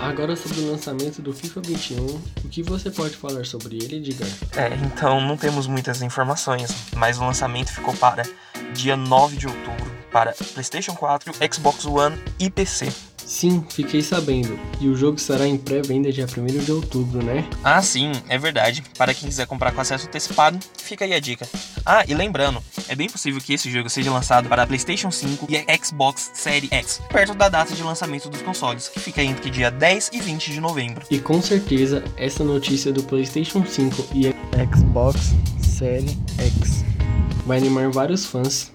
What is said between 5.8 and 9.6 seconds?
informações, mas o lançamento ficou para dia 9 de